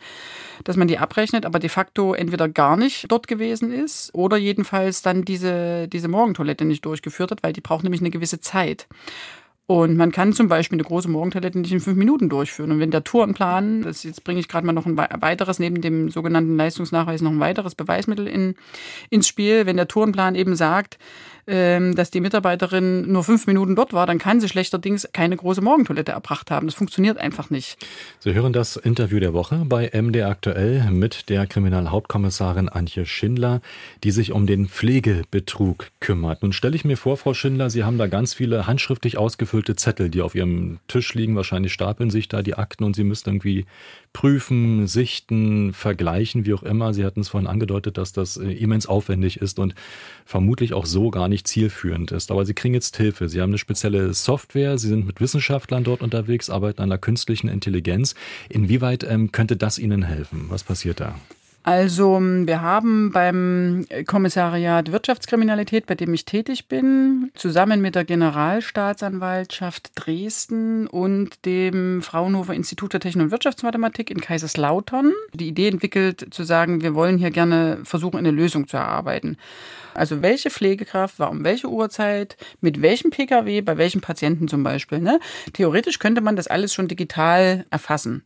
dass 0.62 0.76
man 0.76 0.86
die 0.86 0.98
abrechnet, 0.98 1.44
aber 1.44 1.58
de 1.58 1.68
facto 1.68 2.14
entweder 2.14 2.48
gar 2.48 2.76
nicht 2.76 3.10
dort 3.10 3.26
gewesen 3.26 3.72
ist 3.72 4.14
oder 4.14 4.36
jedenfalls 4.36 5.02
dann 5.02 5.24
diese, 5.24 5.88
diese 5.88 6.08
Morgentoilette 6.08 6.64
nicht 6.64 6.84
durchgeführt 6.84 7.32
hat, 7.32 7.42
weil 7.42 7.52
die 7.52 7.60
braucht 7.60 7.82
nämlich 7.82 8.00
eine 8.00 8.10
gewisse 8.10 8.40
Zeit. 8.40 8.86
Und 9.70 9.98
man 9.98 10.12
kann 10.12 10.32
zum 10.32 10.48
Beispiel 10.48 10.76
eine 10.76 10.88
große 10.88 11.10
Morgentoilette 11.10 11.58
nicht 11.58 11.72
in 11.72 11.80
fünf 11.80 11.98
Minuten 11.98 12.30
durchführen. 12.30 12.72
Und 12.72 12.80
wenn 12.80 12.90
der 12.90 13.04
Tourenplan, 13.04 13.82
das 13.82 14.02
jetzt 14.02 14.24
bringe 14.24 14.40
ich 14.40 14.48
gerade 14.48 14.64
mal 14.64 14.72
noch 14.72 14.86
ein 14.86 14.96
weiteres, 14.96 15.58
neben 15.58 15.82
dem 15.82 16.08
sogenannten 16.08 16.56
Leistungsnachweis 16.56 17.20
noch 17.20 17.32
ein 17.32 17.40
weiteres 17.40 17.74
Beweismittel 17.74 18.26
in, 18.26 18.54
ins 19.10 19.28
Spiel, 19.28 19.66
wenn 19.66 19.76
der 19.76 19.86
Tourenplan 19.86 20.36
eben 20.36 20.56
sagt, 20.56 20.98
ähm, 21.48 21.94
dass 21.94 22.10
die 22.10 22.20
Mitarbeiterin 22.20 23.10
nur 23.10 23.24
fünf 23.24 23.46
Minuten 23.46 23.74
dort 23.74 23.92
war, 23.92 24.06
dann 24.06 24.18
kann 24.18 24.40
sie 24.40 24.48
schlechterdings 24.48 25.08
keine 25.12 25.36
große 25.36 25.62
Morgentoilette 25.62 26.12
erbracht 26.12 26.50
haben. 26.50 26.66
Das 26.66 26.74
funktioniert 26.74 27.18
einfach 27.18 27.48
nicht. 27.48 27.78
Sie 28.20 28.34
hören 28.34 28.52
das 28.52 28.76
Interview 28.76 29.18
der 29.18 29.32
Woche 29.32 29.64
bei 29.64 29.90
MD 29.92 30.22
Aktuell 30.22 30.90
mit 30.90 31.28
der 31.30 31.46
Kriminalhauptkommissarin 31.46 32.68
Antje 32.68 33.06
Schindler, 33.06 33.62
die 34.04 34.10
sich 34.10 34.32
um 34.32 34.46
den 34.46 34.68
Pflegebetrug 34.68 35.88
kümmert. 36.00 36.42
Nun 36.42 36.52
stelle 36.52 36.76
ich 36.76 36.84
mir 36.84 36.96
vor, 36.96 37.16
Frau 37.16 37.32
Schindler, 37.32 37.70
Sie 37.70 37.84
haben 37.84 37.96
da 37.96 38.06
ganz 38.06 38.34
viele 38.34 38.66
handschriftlich 38.66 39.16
ausgefüllte 39.16 39.74
Zettel, 39.74 40.10
die 40.10 40.20
auf 40.20 40.34
Ihrem 40.34 40.78
Tisch 40.86 41.14
liegen. 41.14 41.34
Wahrscheinlich 41.34 41.72
stapeln 41.72 42.10
sich 42.10 42.28
da 42.28 42.42
die 42.42 42.54
Akten 42.54 42.84
und 42.84 42.94
Sie 42.94 43.04
müssen 43.04 43.30
irgendwie 43.30 43.64
prüfen, 44.12 44.86
sichten, 44.86 45.72
vergleichen, 45.72 46.46
wie 46.46 46.54
auch 46.54 46.62
immer. 46.62 46.94
Sie 46.94 47.04
hatten 47.04 47.20
es 47.20 47.28
vorhin 47.28 47.46
angedeutet, 47.46 47.98
dass 47.98 48.12
das 48.12 48.36
äh, 48.36 48.50
immens 48.50 48.86
aufwendig 48.86 49.38
ist 49.38 49.58
und 49.58 49.74
vermutlich 50.24 50.72
auch 50.72 50.86
so 50.86 51.10
gar 51.10 51.28
nicht 51.28 51.46
zielführend 51.46 52.12
ist. 52.12 52.30
Aber 52.30 52.44
Sie 52.44 52.54
kriegen 52.54 52.74
jetzt 52.74 52.96
Hilfe. 52.96 53.28
Sie 53.28 53.40
haben 53.40 53.50
eine 53.50 53.58
spezielle 53.58 54.12
Software, 54.14 54.78
Sie 54.78 54.88
sind 54.88 55.06
mit 55.06 55.20
Wissenschaftlern 55.20 55.84
dort 55.84 56.02
unterwegs, 56.02 56.50
arbeiten 56.50 56.82
an 56.82 56.88
der 56.88 56.98
künstlichen 56.98 57.48
Intelligenz. 57.48 58.14
Inwieweit 58.48 59.04
ähm, 59.04 59.32
könnte 59.32 59.56
das 59.56 59.78
Ihnen 59.78 60.02
helfen? 60.02 60.46
Was 60.48 60.64
passiert 60.64 61.00
da? 61.00 61.14
Also 61.68 62.18
wir 62.18 62.62
haben 62.62 63.12
beim 63.12 63.84
Kommissariat 64.06 64.90
Wirtschaftskriminalität, 64.90 65.84
bei 65.84 65.96
dem 65.96 66.14
ich 66.14 66.24
tätig 66.24 66.66
bin, 66.66 67.30
zusammen 67.34 67.82
mit 67.82 67.94
der 67.94 68.06
Generalstaatsanwaltschaft 68.06 69.90
Dresden 69.94 70.86
und 70.86 71.44
dem 71.44 72.00
Fraunhofer 72.00 72.54
Institut 72.54 72.92
für 72.92 73.00
Technik 73.00 73.24
und 73.24 73.32
Wirtschaftsmathematik 73.32 74.10
in 74.10 74.22
Kaiserslautern 74.22 75.12
die 75.34 75.48
Idee 75.48 75.68
entwickelt, 75.68 76.28
zu 76.30 76.42
sagen, 76.42 76.80
wir 76.80 76.94
wollen 76.94 77.18
hier 77.18 77.30
gerne 77.30 77.80
versuchen, 77.84 78.16
eine 78.16 78.30
Lösung 78.30 78.66
zu 78.66 78.78
erarbeiten. 78.78 79.36
Also 79.92 80.22
welche 80.22 80.48
Pflegekraft 80.48 81.18
war 81.18 81.28
um 81.28 81.44
welche 81.44 81.68
Uhrzeit, 81.68 82.38
mit 82.62 82.80
welchem 82.80 83.10
Pkw, 83.10 83.60
bei 83.60 83.76
welchem 83.76 84.00
Patienten 84.00 84.48
zum 84.48 84.62
Beispiel. 84.62 85.00
Ne? 85.00 85.20
Theoretisch 85.52 85.98
könnte 85.98 86.22
man 86.22 86.34
das 86.34 86.46
alles 86.46 86.72
schon 86.72 86.88
digital 86.88 87.66
erfassen 87.68 88.24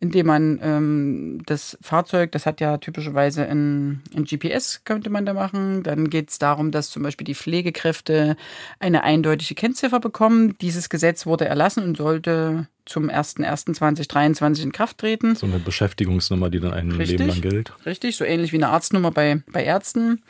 indem 0.00 0.26
man 0.26 0.60
ähm, 0.62 1.42
das 1.46 1.78
Fahrzeug, 1.80 2.32
das 2.32 2.46
hat 2.46 2.60
ja 2.60 2.78
typischerweise 2.78 3.46
ein, 3.46 4.02
ein 4.14 4.24
GPS, 4.24 4.82
könnte 4.84 5.10
man 5.10 5.26
da 5.26 5.34
machen. 5.34 5.82
Dann 5.82 6.10
geht 6.10 6.30
es 6.30 6.38
darum, 6.38 6.70
dass 6.70 6.90
zum 6.90 7.02
Beispiel 7.02 7.24
die 7.24 7.34
Pflegekräfte 7.34 8.36
eine 8.78 9.02
eindeutige 9.02 9.54
Kennziffer 9.54 10.00
bekommen. 10.00 10.56
Dieses 10.60 10.88
Gesetz 10.88 11.26
wurde 11.26 11.46
erlassen 11.46 11.84
und 11.84 11.96
sollte 11.96 12.68
zum 12.86 13.08
01.01.2023 13.08 14.62
in 14.62 14.72
Kraft 14.72 14.98
treten. 14.98 15.36
So 15.36 15.46
eine 15.46 15.58
Beschäftigungsnummer, 15.58 16.50
die 16.50 16.60
dann 16.60 16.74
ein 16.74 16.90
richtig, 16.92 17.18
Leben 17.18 17.30
lang 17.30 17.40
gilt. 17.40 17.72
Richtig, 17.86 18.16
so 18.16 18.24
ähnlich 18.24 18.52
wie 18.52 18.56
eine 18.56 18.68
Arztnummer 18.68 19.10
bei, 19.10 19.42
bei 19.52 19.64
Ärzten. 19.64 20.22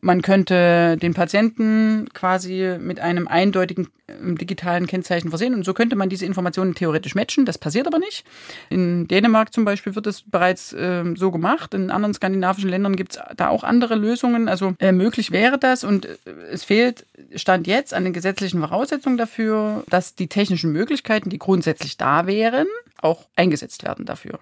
Man 0.00 0.22
könnte 0.22 0.96
den 0.96 1.14
Patienten 1.14 2.08
quasi 2.14 2.76
mit 2.78 3.00
einem 3.00 3.26
eindeutigen 3.26 3.88
äh, 4.06 4.34
digitalen 4.34 4.86
Kennzeichen 4.86 5.30
versehen 5.30 5.54
und 5.54 5.64
so 5.64 5.74
könnte 5.74 5.96
man 5.96 6.08
diese 6.08 6.24
Informationen 6.24 6.76
theoretisch 6.76 7.16
matchen. 7.16 7.46
Das 7.46 7.58
passiert 7.58 7.88
aber 7.88 7.98
nicht. 7.98 8.24
In 8.70 9.08
Dänemark 9.08 9.52
zum 9.52 9.64
Beispiel 9.64 9.96
wird 9.96 10.06
es 10.06 10.22
bereits 10.22 10.72
äh, 10.72 11.02
so 11.16 11.32
gemacht. 11.32 11.74
In 11.74 11.90
anderen 11.90 12.14
skandinavischen 12.14 12.70
Ländern 12.70 12.94
gibt 12.94 13.16
es 13.16 13.20
da 13.36 13.48
auch 13.48 13.64
andere 13.64 13.96
Lösungen. 13.96 14.48
Also 14.48 14.74
äh, 14.78 14.92
möglich 14.92 15.32
wäre 15.32 15.58
das 15.58 15.82
und 15.82 16.06
äh, 16.06 16.16
es 16.52 16.62
fehlt 16.62 17.04
Stand 17.34 17.66
jetzt 17.66 17.92
an 17.92 18.04
den 18.04 18.12
gesetzlichen 18.12 18.60
Voraussetzungen 18.60 19.18
dafür, 19.18 19.82
dass 19.88 20.14
die 20.14 20.28
technischen 20.28 20.72
Möglichkeiten, 20.72 21.28
die 21.28 21.38
grundsätzlich 21.38 21.87
da 21.96 22.26
wären, 22.26 22.66
auch 23.00 23.26
eingesetzt 23.36 23.84
werden 23.84 24.04
dafür. 24.04 24.38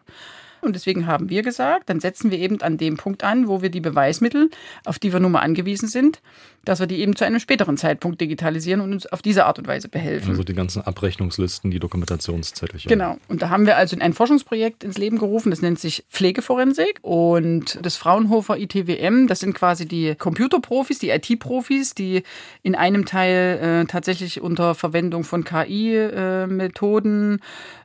Und 0.63 0.75
deswegen 0.75 1.07
haben 1.07 1.29
wir 1.29 1.43
gesagt, 1.43 1.89
dann 1.91 2.01
setzen 2.01 2.31
wir 2.31 2.39
eben 2.39 2.61
an 2.63 2.77
dem 2.77 2.97
Punkt 2.97 3.23
an, 3.23 3.47
wo 3.47 3.63
wir 3.63 3.71
die 3.71 3.81
Beweismittel, 3.81 4.51
auf 4.85 4.99
die 4.99 5.13
wir 5.13 5.21
nun 5.21 5.33
mal 5.33 5.41
angewiesen 5.41 5.89
sind, 5.89 6.21
dass 6.67 6.81
wir 6.81 6.87
die 6.87 7.01
eben 7.01 7.17
zu 7.17 7.25
einem 7.25 7.39
späteren 7.39 7.79
Zeitpunkt 7.79 8.21
digitalisieren 8.21 8.81
und 8.83 8.93
uns 8.93 9.07
auf 9.07 9.23
diese 9.23 9.47
Art 9.47 9.59
und 9.59 9.69
Weise 9.69 9.89
behelfen. 9.89 10.31
Also 10.31 10.43
die 10.43 10.53
ganzen 10.53 10.83
Abrechnungslisten, 10.83 11.71
die 11.71 11.79
Dokumentationszettelchen. 11.79 12.89
Genau. 12.89 13.17
Und 13.29 13.41
da 13.41 13.51
haben 13.51 13.67
wir 13.67 13.77
also 13.77 13.97
ein 13.99 14.13
Forschungsprojekt 14.13 14.85
ins 14.85 14.99
Leben 14.99 15.19
gerufen, 15.19 15.51
das 15.51 15.63
nennt 15.63 15.79
sich 15.79 16.05
Pflegeforensik. 16.11 16.99
Und 17.03 17.79
das 17.83 17.97
Fraunhofer 17.97 18.59
ITWM, 18.59 19.29
das 19.29 19.41
sind 19.41 19.55
quasi 19.55 19.87
die 19.87 20.17
Computerprofis, 20.17 20.99
die 20.99 21.11
IT-Profis, 21.11 21.95
die 21.95 22.25
in 22.63 22.75
einem 22.75 23.07
Teil 23.07 23.85
äh, 23.85 23.87
tatsächlich 23.87 24.41
unter 24.41 24.75
Verwendung 24.75 25.23
von 25.23 25.45
KI-Methoden 25.45 27.37
äh, 27.37 27.39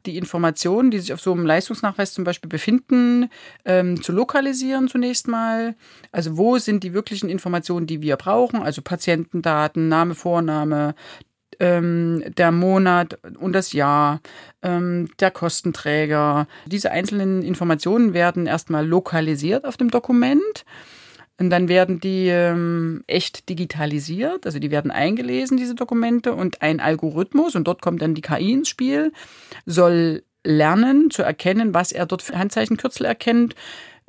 die 0.06 0.18
Informationen, 0.18 0.90
die 0.90 1.00
sich 1.00 1.14
auf 1.14 1.22
so 1.22 1.32
einem 1.32 1.46
Leistungsnachweis 1.46 2.14
zum 2.14 2.24
Beispiel 2.24 2.50
befinden, 2.50 3.30
ähm, 3.66 4.02
zu 4.02 4.12
lokalisieren 4.12 4.88
zunächst 4.88 5.28
mal. 5.28 5.76
Also 6.12 6.38
wo 6.38 6.58
sind 6.58 6.84
die 6.84 6.94
wirklichen 6.94 7.30
Informationen, 7.30 7.86
die 7.86 8.02
wir 8.02 8.16
brauchen? 8.16 8.62
Also 8.72 8.82
Patientendaten, 8.82 9.90
Name, 9.90 10.16
Vorname, 10.16 10.96
ähm, 11.60 12.24
der 12.38 12.52
Monat 12.52 13.20
und 13.38 13.52
das 13.54 13.74
Jahr, 13.74 14.22
ähm, 14.64 15.10
der 15.20 15.30
Kostenträger. 15.30 16.48
Diese 16.66 16.92
einzelnen 16.92 17.44
Informationen 17.44 18.14
werden 18.14 18.48
erstmal 18.48 18.88
lokalisiert 18.88 19.66
auf 19.66 19.76
dem 19.76 19.92
Dokument. 19.92 20.66
Und 21.38 21.50
dann 21.50 21.68
werden 21.68 22.00
die 22.00 22.28
ähm, 22.28 23.04
echt 23.08 23.50
digitalisiert, 23.50 24.46
also 24.46 24.60
die 24.60 24.70
werden 24.70 24.92
eingelesen, 24.92 25.58
diese 25.58 25.74
Dokumente, 25.74 26.34
und 26.36 26.62
ein 26.62 26.80
Algorithmus, 26.80 27.56
und 27.56 27.68
dort 27.68 27.82
kommt 27.82 28.02
dann 28.04 28.14
die 28.14 28.22
KI 28.22 28.52
ins 28.52 28.70
Spiel, 28.70 29.12
soll 29.66 30.24
lernen 30.44 31.10
zu 31.10 31.24
erkennen, 31.24 31.74
was 31.74 31.92
er 31.92 32.06
dort 32.06 32.22
für 32.22 32.38
Handzeichenkürzel 32.38 33.08
erkennt, 33.08 33.56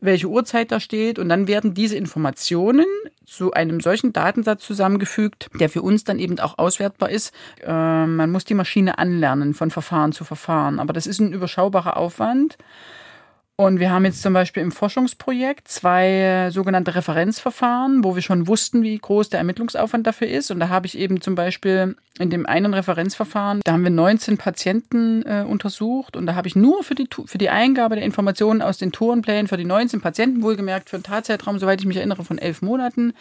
welche 0.02 0.28
Uhrzeit 0.28 0.70
da 0.70 0.80
steht. 0.80 1.18
Und 1.18 1.28
dann 1.28 1.48
werden 1.48 1.72
diese 1.72 1.96
Informationen 1.96 2.86
zu 3.24 3.52
einem 3.52 3.80
solchen 3.80 4.12
Datensatz 4.12 4.64
zusammengefügt, 4.64 5.48
der 5.58 5.70
für 5.70 5.80
uns 5.80 6.04
dann 6.04 6.18
eben 6.18 6.38
auch 6.40 6.58
auswertbar 6.58 7.10
ist. 7.10 7.32
Äh, 7.62 7.70
man 7.70 8.30
muss 8.30 8.44
die 8.44 8.54
Maschine 8.54 8.98
anlernen 8.98 9.54
von 9.54 9.70
Verfahren 9.70 10.12
zu 10.12 10.24
Verfahren. 10.24 10.78
Aber 10.78 10.92
das 10.92 11.06
ist 11.06 11.20
ein 11.20 11.32
überschaubarer 11.32 11.96
Aufwand. 11.96 12.58
Und 13.62 13.78
wir 13.78 13.92
haben 13.92 14.04
jetzt 14.04 14.22
zum 14.22 14.32
Beispiel 14.32 14.60
im 14.60 14.72
Forschungsprojekt 14.72 15.68
zwei 15.68 16.08
äh, 16.08 16.50
sogenannte 16.50 16.96
Referenzverfahren, 16.96 18.02
wo 18.02 18.16
wir 18.16 18.22
schon 18.22 18.48
wussten, 18.48 18.82
wie 18.82 18.98
groß 18.98 19.28
der 19.28 19.38
Ermittlungsaufwand 19.38 20.04
dafür 20.04 20.26
ist. 20.26 20.50
Und 20.50 20.58
da 20.58 20.68
habe 20.68 20.88
ich 20.88 20.98
eben 20.98 21.20
zum 21.20 21.36
Beispiel 21.36 21.94
in 22.18 22.30
dem 22.30 22.44
einen 22.44 22.74
Referenzverfahren, 22.74 23.60
da 23.62 23.72
haben 23.72 23.84
wir 23.84 23.90
19 23.90 24.36
Patienten 24.36 25.22
äh, 25.22 25.44
untersucht 25.48 26.16
und 26.16 26.26
da 26.26 26.34
habe 26.34 26.48
ich 26.48 26.56
nur 26.56 26.82
für 26.82 26.96
die, 26.96 27.08
für 27.24 27.38
die 27.38 27.50
Eingabe 27.50 27.94
der 27.94 28.04
Informationen 28.04 28.62
aus 28.62 28.78
den 28.78 28.90
Tourenplänen 28.90 29.46
für 29.46 29.56
die 29.56 29.64
19 29.64 30.00
Patienten, 30.00 30.42
wohlgemerkt 30.42 30.90
für 30.90 30.96
einen 30.96 31.04
Tatzeitraum, 31.04 31.60
soweit 31.60 31.80
ich 31.80 31.86
mich 31.86 31.96
erinnere, 31.96 32.24
von 32.24 32.38
elf 32.38 32.62
Monaten, 32.62 33.14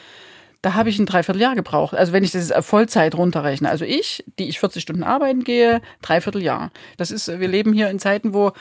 da 0.61 0.75
habe 0.75 0.89
ich 0.89 0.99
ein 0.99 1.05
Dreivierteljahr 1.05 1.55
gebraucht. 1.55 1.95
Also 1.95 2.13
wenn 2.13 2.23
ich 2.23 2.31
das 2.31 2.53
Vollzeit 2.65 3.15
runterrechne. 3.15 3.69
Also 3.69 3.83
ich, 3.83 4.23
die 4.37 4.47
ich 4.47 4.59
40 4.59 4.83
Stunden 4.83 5.03
arbeiten 5.03 5.43
gehe, 5.43 5.81
Dreivierteljahr. 6.03 6.71
Das 6.97 7.09
ist, 7.09 7.27
wir 7.27 7.47
leben 7.47 7.73
hier 7.73 7.89
in 7.89 7.97
Zeiten, 7.97 8.33
wo 8.33 8.51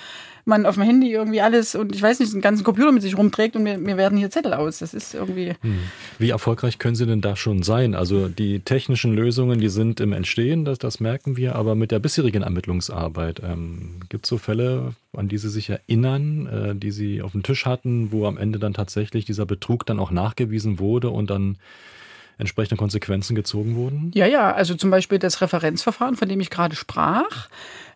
man 0.51 0.67
auf 0.67 0.75
dem 0.75 0.85
Handy 0.85 1.11
irgendwie 1.11 1.41
alles 1.41 1.75
und 1.75 1.95
ich 1.95 2.03
weiß 2.03 2.21
nicht, 2.21 2.35
den 2.35 2.43
ganzen 2.43 2.63
Computer 2.63 2.93
mit 2.93 3.01
sich 3.01 3.17
rumträgt 3.17 3.57
und 3.57 3.63
mir, 3.63 3.79
mir 3.79 3.97
werden 3.97 4.19
hier 4.19 4.31
Zettel 4.31 4.53
aus. 4.53 4.81
Das 4.81 4.93
ist 4.93 5.15
irgendwie. 5.15 5.55
Hm. 5.63 5.79
Wie 6.19 6.29
erfolgreich 6.29 6.79
können 6.79 6.95
Sie 6.95 7.07
denn 7.07 7.23
da 7.23 7.37
schon 7.37 7.63
sein? 7.63 7.95
Also 7.95 8.29
die 8.29 8.61
technischen 8.61 9.15
Lösungen, 9.15 9.59
die 9.61 9.71
sind 9.71 10.01
im 10.01 10.13
Entstehen, 10.13 10.67
das, 10.67 10.79
das 10.79 11.01
merken 11.01 11.39
wir, 11.39 11.55
aber 11.55 11.75
mit 11.75 11.91
der 11.91 12.01
bisherigen 12.01 12.43
Ermittlungsarbeit 12.43 13.41
ähm, 13.43 14.01
gibt 14.11 14.27
es 14.27 14.29
so 14.29 14.37
Fälle, 14.37 14.95
an 15.17 15.29
die 15.29 15.39
Sie 15.39 15.49
sich 15.49 15.71
erinnern, 15.71 16.47
äh, 16.47 16.75
die 16.75 16.91
Sie 16.91 17.23
auf 17.23 17.33
dem 17.33 17.43
Tisch 17.43 17.65
hatten, 17.65 18.13
wo 18.13 18.27
am 18.27 18.37
Ende 18.37 18.59
dann 18.59 18.75
tatsächlich 18.75 19.25
dieser 19.25 19.47
Betrug 19.47 19.87
dann 19.87 19.99
auch 19.99 20.11
nachgewiesen 20.11 20.79
wurde 20.79 21.09
und 21.09 21.31
dann 21.31 21.57
entsprechende 22.41 22.77
Konsequenzen 22.77 23.37
gezogen 23.37 23.77
wurden? 23.77 24.11
Ja, 24.15 24.27
ja, 24.27 24.53
also 24.53 24.75
zum 24.75 24.91
Beispiel 24.91 25.19
das 25.19 25.41
Referenzverfahren, 25.41 26.17
von 26.17 26.29
dem 26.29 26.41
ich 26.41 26.51
gerade 26.51 26.75
sprach, 26.75 27.49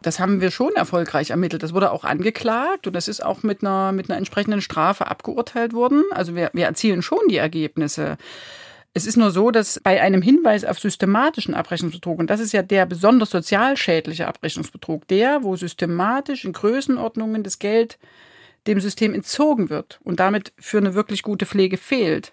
das 0.05 0.21
haben 0.21 0.41
wir 0.43 0.51
schon 0.51 0.75
erfolgreich 0.75 1.31
ermittelt. 1.31 1.63
Das 1.63 1.73
wurde 1.73 1.91
auch 1.91 2.05
angeklagt 2.05 2.87
und 2.87 2.93
das 2.93 3.09
ist 3.09 3.25
auch 3.25 3.43
mit 3.43 3.63
einer, 3.63 3.93
mit 3.93 4.11
einer 4.11 4.19
entsprechenden 4.19 4.61
Strafe 4.61 5.07
abgeurteilt 5.07 5.73
worden. 5.73 6.05
Also 6.11 6.35
wir, 6.35 6.51
wir 6.53 6.67
erzielen 6.67 7.01
schon 7.01 7.27
die 7.31 7.39
Ergebnisse. 7.39 8.19
Es 8.93 9.07
ist 9.07 9.17
nur 9.17 9.31
so, 9.31 9.51
dass 9.51 9.81
bei 9.81 10.03
einem 10.03 10.21
Hinweis 10.21 10.65
auf 10.65 10.79
systematischen 10.79 11.55
Abrechnungsbetrug, 11.55 12.19
und 12.19 12.29
das 12.29 12.41
ist 12.41 12.53
ja 12.53 12.63
der 12.63 12.85
besonders 12.85 13.31
sozial 13.31 13.79
schädliche 13.79 14.29
Abrechnungsbetrug, 14.29 15.09
der, 15.09 15.43
wo 15.43 15.57
systematisch 15.57 16.45
in 16.45 16.53
Größenordnungen 16.53 17.43
das 17.43 17.59
Geld 17.59 17.99
dem 18.67 18.81
System 18.81 19.15
entzogen 19.15 19.71
wird 19.71 20.01
und 20.05 20.21
damit 20.21 20.53
für 20.59 20.79
eine 20.79 20.95
wirklich 20.95 21.23
gute 21.23 21.47
Pflege 21.47 21.79
fehlt, 21.79 22.33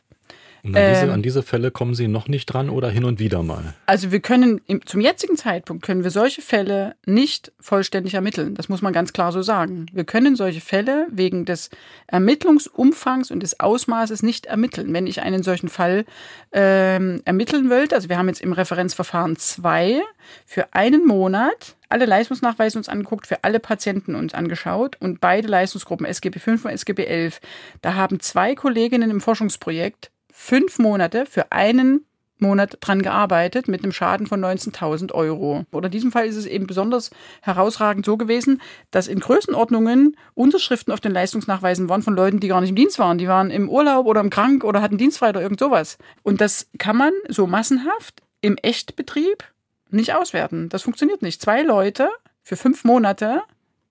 und 0.63 0.75
an, 0.75 0.89
diese, 0.93 1.05
ähm, 1.05 1.11
an 1.11 1.21
diese 1.21 1.43
Fälle 1.43 1.71
kommen 1.71 1.95
Sie 1.95 2.07
noch 2.07 2.27
nicht 2.27 2.45
dran 2.45 2.69
oder 2.69 2.89
hin 2.89 3.03
und 3.03 3.19
wieder 3.19 3.41
mal? 3.41 3.73
Also 3.85 4.11
wir 4.11 4.19
können 4.19 4.61
im, 4.67 4.85
zum 4.85 5.01
jetzigen 5.01 5.35
Zeitpunkt 5.35 5.83
können 5.83 6.03
wir 6.03 6.11
solche 6.11 6.41
Fälle 6.41 6.95
nicht 7.05 7.51
vollständig 7.59 8.13
ermitteln. 8.13 8.53
Das 8.55 8.69
muss 8.69 8.81
man 8.81 8.93
ganz 8.93 9.13
klar 9.13 9.31
so 9.31 9.41
sagen. 9.41 9.87
Wir 9.91 10.03
können 10.03 10.35
solche 10.35 10.61
Fälle 10.61 11.07
wegen 11.09 11.45
des 11.45 11.69
Ermittlungsumfangs 12.07 13.31
und 13.31 13.41
des 13.41 13.59
Ausmaßes 13.59 14.21
nicht 14.23 14.45
ermitteln. 14.45 14.93
Wenn 14.93 15.07
ich 15.07 15.21
einen 15.21 15.43
solchen 15.43 15.69
Fall 15.69 16.05
ähm, 16.51 17.21
ermitteln 17.25 17.69
wollte, 17.69 17.95
also 17.95 18.09
wir 18.09 18.17
haben 18.17 18.27
jetzt 18.27 18.41
im 18.41 18.53
Referenzverfahren 18.53 19.37
zwei 19.37 20.01
für 20.45 20.73
einen 20.73 21.05
Monat 21.07 21.75
alle 21.89 22.05
Leistungsnachweise 22.05 22.77
uns 22.77 22.87
angeguckt, 22.87 23.27
für 23.27 23.43
alle 23.43 23.59
Patienten 23.59 24.15
uns 24.15 24.33
angeschaut 24.33 24.95
und 24.99 25.19
beide 25.19 25.47
Leistungsgruppen 25.47 26.05
SGB 26.05 26.39
5 26.39 26.65
und 26.65 26.71
SGB 26.71 27.05
11. 27.05 27.41
Da 27.81 27.95
haben 27.95 28.19
zwei 28.19 28.55
Kolleginnen 28.55 29.11
im 29.11 29.19
Forschungsprojekt 29.19 30.10
fünf 30.31 30.79
Monate 30.79 31.25
für 31.25 31.51
einen 31.51 32.05
Monat 32.41 32.77
dran 32.81 33.01
gearbeitet 33.01 33.67
mit 33.67 33.83
einem 33.83 33.93
Schaden 33.93 34.25
von 34.27 34.43
19.000 34.43 35.13
Euro. 35.13 35.65
Oder 35.71 35.85
in 35.85 35.91
diesem 35.91 36.11
Fall 36.11 36.25
ist 36.25 36.35
es 36.35 36.47
eben 36.47 36.67
besonders 36.67 37.11
herausragend 37.41 38.05
so 38.05 38.17
gewesen, 38.17 38.61
dass 38.89 39.07
in 39.07 39.19
Größenordnungen 39.19 40.17
Unterschriften 40.33 40.91
auf 40.91 40.99
den 40.99 41.11
Leistungsnachweisen 41.11 41.87
waren 41.87 42.01
von 42.01 42.15
Leuten, 42.15 42.39
die 42.39 42.47
gar 42.47 42.61
nicht 42.61 42.71
im 42.71 42.75
Dienst 42.75 42.97
waren. 42.99 43.19
Die 43.19 43.27
waren 43.27 43.51
im 43.51 43.69
Urlaub 43.69 44.07
oder 44.07 44.21
im 44.21 44.31
Krank 44.31 44.63
oder 44.63 44.81
hatten 44.81 44.97
Dienstfrei 44.97 45.29
oder 45.29 45.41
irgend 45.41 45.59
sowas. 45.59 45.97
Und 46.23 46.41
das 46.41 46.67
kann 46.79 46.97
man 46.97 47.13
so 47.29 47.45
massenhaft 47.45 48.21
im 48.41 48.57
Echtbetrieb 48.57 49.43
nicht 49.91 50.15
auswerten. 50.15 50.69
Das 50.69 50.81
funktioniert 50.81 51.21
nicht. 51.21 51.41
Zwei 51.41 51.61
Leute 51.61 52.09
für 52.41 52.55
fünf 52.55 52.83
Monate 52.83 53.43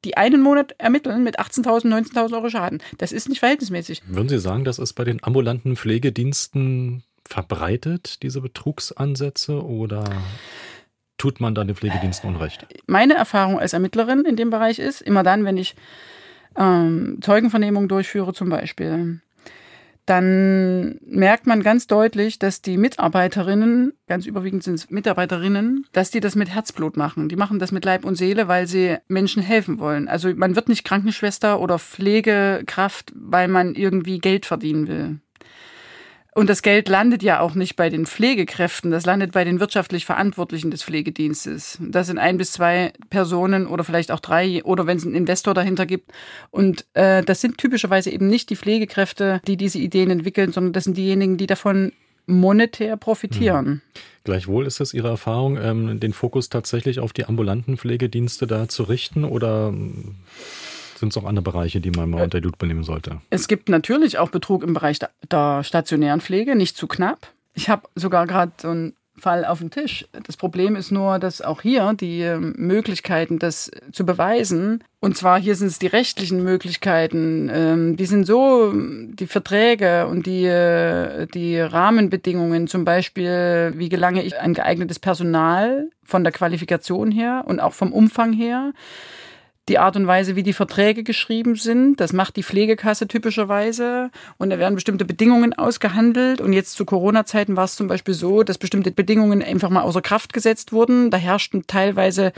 die 0.05 0.17
einen 0.17 0.43
Monat 0.43 0.75
ermitteln 0.79 1.23
mit 1.23 1.39
18.000, 1.39 1.87
19.000 1.87 2.35
Euro 2.35 2.49
Schaden. 2.49 2.83
Das 2.99 3.13
ist 3.13 3.29
nicht 3.29 3.41
verhältnismäßig. 3.41 4.03
Würden 4.07 4.29
Sie 4.29 4.39
sagen, 4.39 4.65
das 4.65 4.79
ist 4.79 4.95
bei 4.95 5.05
den 5.05 5.23
ambulanten 5.23 5.77
Pflegediensten 5.77 7.03
verbreitet, 7.27 8.23
diese 8.23 8.41
Betrugsansätze, 8.41 9.63
oder 9.63 10.05
tut 11.19 11.41
man 11.41 11.55
da 11.55 11.65
den 11.65 11.77
Pflegediensten 11.77 12.29
Unrecht? 12.31 12.67
Meine 12.87 13.15
Erfahrung 13.15 13.59
als 13.59 13.73
Ermittlerin 13.73 14.25
in 14.25 14.37
dem 14.37 14.51
Bereich 14.51 14.79
ist, 14.79 15.03
immer 15.03 15.23
dann, 15.23 15.45
wenn 15.45 15.57
ich 15.57 15.77
ähm, 16.57 17.19
Zeugenvernehmungen 17.21 17.89
durchführe 17.89 18.33
zum 18.33 18.49
Beispiel, 18.49 19.21
dann 20.11 20.99
merkt 21.07 21.47
man 21.47 21.63
ganz 21.63 21.87
deutlich, 21.87 22.41
dass 22.41 22.63
die 22.63 22.77
Mitarbeiterinnen, 22.77 23.93
ganz 24.09 24.27
überwiegend 24.27 24.65
sind 24.65 24.75
es 24.75 24.91
Mitarbeiterinnen, 24.91 25.87
dass 25.93 26.11
die 26.11 26.19
das 26.19 26.35
mit 26.35 26.49
Herzblut 26.49 26.97
machen. 26.97 27.29
Die 27.29 27.37
machen 27.37 27.61
das 27.61 27.71
mit 27.71 27.85
Leib 27.85 28.05
und 28.05 28.17
Seele, 28.17 28.49
weil 28.49 28.67
sie 28.67 28.97
Menschen 29.07 29.41
helfen 29.41 29.79
wollen. 29.79 30.09
Also 30.09 30.35
man 30.35 30.57
wird 30.57 30.69
nicht 30.69 30.83
Krankenschwester 30.83 31.61
oder 31.61 31.79
Pflegekraft, 31.79 33.13
weil 33.15 33.47
man 33.47 33.77
irgendwie 33.77 34.19
Geld 34.19 34.47
verdienen 34.47 34.89
will. 34.89 35.21
Und 36.35 36.49
das 36.49 36.63
Geld 36.63 36.89
landet 36.89 37.23
ja 37.23 37.41
auch 37.41 37.55
nicht 37.55 37.77
bei 37.77 37.91
den 37.91 38.07
Pflegekräften, 38.07 38.91
das 38.91 39.05
landet 39.05 39.33
bei 39.33 39.45
den 39.45 39.59
wirtschaftlich 39.59 40.07
Verantwortlichen 40.07 40.71
des 40.71 40.83
Pflegedienstes. 40.83 41.79
Das 41.81 42.07
sind 42.07 42.19
ein 42.19 42.39
bis 42.39 42.53
zwei 42.53 42.93
Personen 43.11 43.67
oder 43.67 43.83
vielleicht 43.83 44.13
auch 44.13 44.21
drei 44.21 44.63
oder 44.65 44.87
wenn 44.87 44.97
es 44.97 45.05
einen 45.05 45.17
Investor 45.17 45.55
dahinter 45.55 45.87
gibt. 45.87 46.13
Und 46.51 46.87
äh, 46.95 47.25
das 47.25 47.41
sind 47.41 47.59
typischerweise 47.59 48.11
eben 48.11 48.29
nicht 48.29 48.51
die 48.51 48.57
Pflegekräfte, 48.57 49.41
die 49.47 49.57
diese 49.57 49.79
Ideen 49.79 50.11
entwickeln, 50.11 50.53
sondern 50.53 50.73
das 50.73 50.85
sind 50.85 50.97
diejenigen, 50.97 51.37
die 51.37 51.47
davon 51.47 51.93
monetär 52.27 52.97
profitieren. 52.97 53.67
Mhm. 53.67 53.81
Gleichwohl 54.25 54.67
ist 54.67 54.81
es 54.81 54.95
Ihre 54.95 55.09
Erfahrung, 55.09 55.59
ähm, 55.61 55.99
den 55.99 56.13
Fokus 56.13 56.49
tatsächlich 56.49 57.01
auf 57.01 57.13
die 57.13 57.25
ambulanten 57.25 57.77
Pflegedienste 57.77 58.47
da 58.47 58.69
zu 58.69 58.85
richten 58.85 59.25
oder 59.25 59.75
sind 61.01 61.11
es 61.11 61.17
auch 61.17 61.25
andere 61.25 61.43
Bereiche, 61.43 61.81
die 61.81 61.91
man 61.91 62.11
mal 62.11 62.23
unter 62.23 62.41
die 62.41 62.47
Lupe 62.47 62.67
nehmen 62.67 62.85
sollte? 62.85 63.21
Es 63.31 63.49
gibt 63.49 63.69
natürlich 63.69 64.19
auch 64.19 64.31
Betrug 64.31 64.63
im 64.63 64.75
Bereich 64.75 64.99
der 65.31 65.65
stationären 65.65 66.21
Pflege, 66.21 66.55
nicht 66.55 66.77
zu 66.77 66.87
knapp. 66.87 67.29
Ich 67.55 67.69
habe 67.69 67.89
sogar 67.97 68.27
gerade 68.27 68.53
so 68.61 68.69
einen 68.69 68.95
Fall 69.21 69.45
auf 69.45 69.59
dem 69.59 69.71
Tisch. 69.71 70.07
Das 70.27 70.37
Problem 70.37 70.77
ist 70.77 70.91
nur, 70.91 71.19
dass 71.19 71.43
auch 71.43 71.61
hier 71.61 71.95
die 71.99 72.23
ähm, 72.23 72.55
Möglichkeiten, 72.57 73.39
das 73.39 73.71
zu 73.93 74.05
beweisen, 74.07 74.83
und 74.99 75.17
zwar 75.17 75.39
hier 75.39 75.55
sind 75.55 75.69
es 75.69 75.79
die 75.79 75.87
rechtlichen 75.87 76.43
Möglichkeiten, 76.43 77.51
ähm, 77.53 77.97
die 77.97 78.07
sind 78.07 78.25
so, 78.27 78.73
die 78.75 79.27
Verträge 79.27 80.07
und 80.07 80.27
die, 80.27 80.47
äh, 80.47 81.27
die 81.27 81.61
Rahmenbedingungen, 81.61 82.67
zum 82.67 82.85
Beispiel, 82.85 83.73
wie 83.77 83.89
gelange 83.89 84.23
ich 84.23 84.39
ein 84.39 84.55
geeignetes 84.55 84.99
Personal 84.99 85.91
von 86.03 86.25
der 86.25 86.33
Qualifikation 86.33 87.11
her 87.11 87.45
und 87.47 87.61
auch 87.61 87.75
vom 87.75 87.93
Umfang 87.93 88.33
her, 88.33 88.73
die 89.71 89.79
Art 89.79 89.97
und 89.97 90.07
Weise, 90.07 90.37
wie 90.37 90.43
die 90.43 90.53
Verträge 90.53 91.05
geschrieben 91.05 91.55
sind. 91.55 92.01
Das 92.01 92.13
macht 92.13 92.37
die 92.37 92.43
Pflegekasse 92.43 93.09
typischerweise. 93.09 94.11
Und 94.37 94.51
da 94.51 94.59
werden 94.59 94.75
bestimmte 94.75 95.05
Bedingungen 95.05 95.55
ausgehandelt. 95.55 96.41
Und 96.41 96.53
jetzt 96.53 96.73
zu 96.73 96.85
Corona-Zeiten 96.85 97.57
war 97.57 97.65
es 97.65 97.77
zum 97.77 97.87
Beispiel 97.87 98.15
so, 98.15 98.43
dass 98.43 98.59
bestimmte 98.59 98.91
Bedingungen 98.91 99.43
einfach 99.43 99.71
mal 99.71 99.83
außer 99.83 100.03
Kraft 100.03 100.33
gesetzt 100.33 100.73
wurden. 100.73 101.11
Da 101.11 101.17
herrschten 101.17 101.67
teilweise 101.67 102.33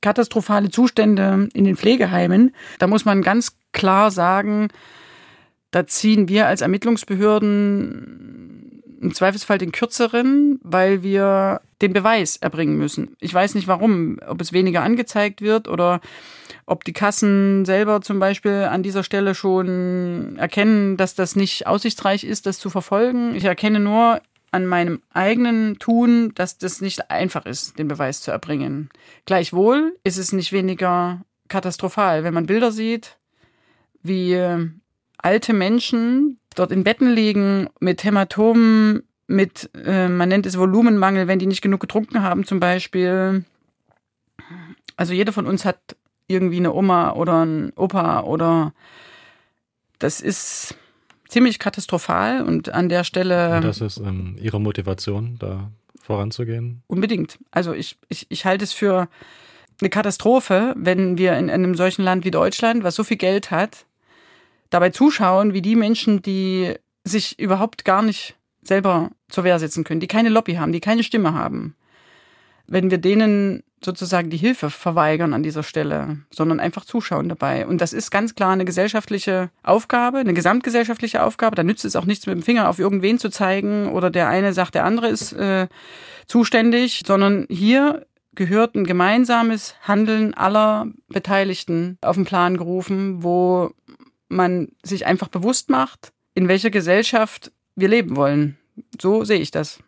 katastrophale 0.00 0.70
Zustände 0.70 1.48
in 1.52 1.64
den 1.64 1.76
Pflegeheimen. 1.76 2.54
Da 2.78 2.86
muss 2.86 3.04
man 3.04 3.22
ganz 3.22 3.56
klar 3.72 4.12
sagen, 4.12 4.68
da 5.72 5.86
ziehen 5.86 6.28
wir 6.28 6.46
als 6.46 6.62
Ermittlungsbehörden 6.62 8.69
im 9.00 9.14
Zweifelsfall 9.14 9.58
den 9.58 9.72
kürzeren, 9.72 10.60
weil 10.62 11.02
wir 11.02 11.62
den 11.80 11.92
Beweis 11.92 12.36
erbringen 12.36 12.76
müssen. 12.76 13.16
Ich 13.20 13.32
weiß 13.32 13.54
nicht 13.54 13.66
warum, 13.66 14.18
ob 14.26 14.40
es 14.40 14.52
weniger 14.52 14.82
angezeigt 14.82 15.40
wird 15.40 15.68
oder 15.68 16.00
ob 16.66 16.84
die 16.84 16.92
Kassen 16.92 17.64
selber 17.64 18.02
zum 18.02 18.20
Beispiel 18.20 18.68
an 18.70 18.82
dieser 18.82 19.02
Stelle 19.02 19.34
schon 19.34 20.36
erkennen, 20.38 20.96
dass 20.96 21.14
das 21.14 21.34
nicht 21.34 21.66
aussichtsreich 21.66 22.24
ist, 22.24 22.46
das 22.46 22.58
zu 22.58 22.70
verfolgen. 22.70 23.34
Ich 23.34 23.44
erkenne 23.44 23.80
nur 23.80 24.20
an 24.52 24.66
meinem 24.66 25.00
eigenen 25.12 25.78
Tun, 25.78 26.32
dass 26.34 26.58
das 26.58 26.80
nicht 26.80 27.10
einfach 27.10 27.46
ist, 27.46 27.78
den 27.78 27.88
Beweis 27.88 28.20
zu 28.20 28.30
erbringen. 28.30 28.90
Gleichwohl 29.24 29.96
ist 30.04 30.18
es 30.18 30.32
nicht 30.32 30.52
weniger 30.52 31.22
katastrophal, 31.48 32.24
wenn 32.24 32.34
man 32.34 32.46
Bilder 32.46 32.70
sieht, 32.72 33.16
wie 34.02 34.38
alte 35.22 35.52
Menschen 35.52 36.38
dort 36.54 36.72
in 36.72 36.84
Betten 36.84 37.10
liegen 37.10 37.68
mit 37.80 38.04
Hämatomen, 38.04 39.02
mit, 39.26 39.70
äh, 39.74 40.08
man 40.08 40.28
nennt 40.28 40.46
es 40.46 40.58
Volumenmangel, 40.58 41.28
wenn 41.28 41.38
die 41.38 41.46
nicht 41.46 41.62
genug 41.62 41.80
getrunken 41.80 42.22
haben 42.22 42.44
zum 42.44 42.60
Beispiel. 42.60 43.44
Also 44.96 45.12
jeder 45.12 45.32
von 45.32 45.46
uns 45.46 45.64
hat 45.64 45.96
irgendwie 46.26 46.58
eine 46.58 46.72
Oma 46.72 47.12
oder 47.12 47.44
ein 47.44 47.72
Opa 47.76 48.22
oder 48.22 48.72
das 49.98 50.20
ist 50.20 50.74
ziemlich 51.28 51.58
katastrophal 51.58 52.42
und 52.42 52.70
an 52.70 52.88
der 52.88 53.04
Stelle. 53.04 53.56
Und 53.56 53.64
das 53.64 53.80
ist 53.80 53.98
ähm, 53.98 54.36
Ihre 54.40 54.60
Motivation, 54.60 55.36
da 55.38 55.70
voranzugehen? 56.02 56.82
Unbedingt. 56.88 57.38
Also 57.50 57.72
ich, 57.72 57.96
ich, 58.08 58.26
ich 58.30 58.44
halte 58.44 58.64
es 58.64 58.72
für 58.72 59.08
eine 59.80 59.90
Katastrophe, 59.90 60.74
wenn 60.76 61.18
wir 61.18 61.36
in 61.38 61.48
einem 61.50 61.74
solchen 61.74 62.02
Land 62.02 62.24
wie 62.24 62.30
Deutschland, 62.30 62.82
was 62.82 62.96
so 62.96 63.04
viel 63.04 63.16
Geld 63.16 63.50
hat, 63.50 63.86
dabei 64.70 64.90
zuschauen, 64.90 65.52
wie 65.52 65.62
die 65.62 65.76
Menschen, 65.76 66.22
die 66.22 66.74
sich 67.04 67.38
überhaupt 67.38 67.84
gar 67.84 68.02
nicht 68.02 68.36
selber 68.62 69.10
zur 69.28 69.44
Wehr 69.44 69.58
setzen 69.58 69.84
können, 69.84 70.00
die 70.00 70.06
keine 70.06 70.28
Lobby 70.28 70.54
haben, 70.54 70.72
die 70.72 70.80
keine 70.80 71.02
Stimme 71.02 71.34
haben, 71.34 71.74
wenn 72.66 72.90
wir 72.90 72.98
denen 72.98 73.62
sozusagen 73.82 74.28
die 74.28 74.36
Hilfe 74.36 74.68
verweigern 74.68 75.32
an 75.32 75.42
dieser 75.42 75.62
Stelle, 75.62 76.18
sondern 76.30 76.60
einfach 76.60 76.84
zuschauen 76.84 77.28
dabei. 77.28 77.66
Und 77.66 77.80
das 77.80 77.92
ist 77.92 78.10
ganz 78.10 78.34
klar 78.34 78.52
eine 78.52 78.66
gesellschaftliche 78.66 79.50
Aufgabe, 79.62 80.18
eine 80.18 80.34
gesamtgesellschaftliche 80.34 81.22
Aufgabe. 81.22 81.56
Da 81.56 81.62
nützt 81.62 81.84
es 81.86 81.96
auch 81.96 82.04
nichts, 82.04 82.26
mit 82.26 82.36
dem 82.36 82.42
Finger 82.42 82.68
auf 82.68 82.78
irgendwen 82.78 83.18
zu 83.18 83.30
zeigen 83.30 83.88
oder 83.88 84.10
der 84.10 84.28
eine 84.28 84.52
sagt, 84.52 84.74
der 84.74 84.84
andere 84.84 85.08
ist 85.08 85.32
äh, 85.32 85.68
zuständig, 86.26 87.02
sondern 87.06 87.46
hier 87.48 88.06
gehört 88.34 88.74
ein 88.74 88.84
gemeinsames 88.84 89.74
Handeln 89.82 90.34
aller 90.34 90.86
Beteiligten 91.08 91.98
auf 92.02 92.16
den 92.16 92.26
Plan 92.26 92.58
gerufen, 92.58 93.22
wo 93.22 93.72
man 94.30 94.68
sich 94.82 95.06
einfach 95.06 95.28
bewusst 95.28 95.68
macht, 95.68 96.12
in 96.34 96.48
welcher 96.48 96.70
Gesellschaft 96.70 97.52
wir 97.76 97.88
leben 97.88 98.16
wollen. 98.16 98.56
So 99.00 99.24
sehe 99.24 99.40
ich 99.40 99.50
das. 99.50 99.82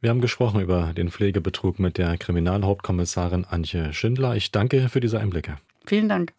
Wir 0.00 0.10
haben 0.10 0.20
gesprochen 0.20 0.60
über 0.60 0.92
den 0.96 1.10
Pflegebetrug 1.10 1.80
mit 1.80 1.98
der 1.98 2.16
Kriminalhauptkommissarin 2.16 3.44
Antje 3.44 3.92
Schindler. 3.92 4.36
Ich 4.36 4.52
danke 4.52 4.88
für 4.88 5.00
diese 5.00 5.18
Einblicke. 5.18 5.58
Vielen 5.86 6.08
Dank. 6.08 6.32